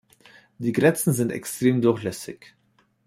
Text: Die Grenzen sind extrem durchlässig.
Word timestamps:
Die 0.57 0.71
Grenzen 0.71 1.13
sind 1.13 1.31
extrem 1.31 1.79
durchlässig. 1.83 2.55